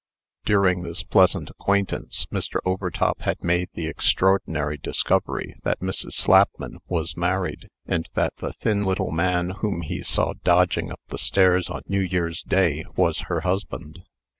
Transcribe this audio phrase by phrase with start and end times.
[0.45, 2.57] During this pleasant acquaintance, Mr.
[2.65, 6.13] Overtop had made the extraordinary discovery that Mrs.
[6.13, 11.19] Slapman was married, and that the thin little man whom he saw dodging up the
[11.19, 13.99] stairs on New Year's day was her husband.